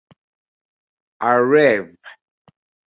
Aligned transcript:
A 1.29 1.31
Rev. 1.51 1.95